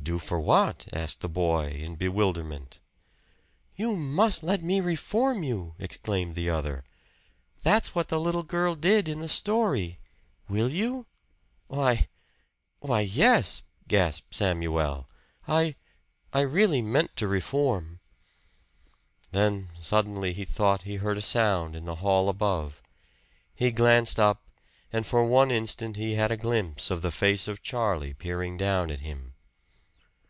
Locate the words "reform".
4.80-5.42, 17.28-18.00